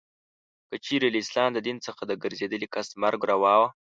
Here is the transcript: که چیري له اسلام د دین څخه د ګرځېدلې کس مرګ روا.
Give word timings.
که 0.69 0.75
چیري 0.85 1.09
له 1.13 1.19
اسلام 1.23 1.49
د 1.53 1.59
دین 1.67 1.77
څخه 1.85 2.01
د 2.05 2.11
ګرځېدلې 2.23 2.67
کس 2.73 2.87
مرګ 3.03 3.21
روا. 3.31 3.55